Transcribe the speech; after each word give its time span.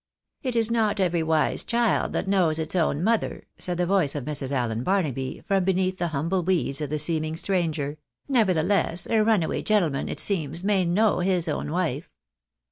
"It 0.41 0.55
is 0.55 0.71
not 0.71 0.99
every 0.99 1.21
wise 1.21 1.63
child 1.63 2.11
that 2.13 2.27
knows 2.27 2.57
its 2.57 2.75
own 2.75 3.03
mother," 3.03 3.43
said 3.59 3.77
the 3.77 3.85
voice 3.85 4.15
of 4.15 4.25
Mrs. 4.25 4.51
Allen 4.51 4.81
Barnaby, 4.81 5.43
from 5.47 5.63
beneath 5.63 5.99
the 5.99 6.07
humble 6.07 6.41
weeds 6.41 6.81
of 6.81 6.89
the 6.89 6.97
seeming 6.97 7.35
stranger;" 7.35 7.99
nevertheless, 8.27 9.05
a 9.05 9.23
runaway 9.23 9.61
gentleman, 9.61 10.09
it 10.09 10.19
seems, 10.19 10.63
may 10.63 10.85
know 10.85 11.19
his 11.19 11.47
own 11.47 11.69
wife. 11.71 12.09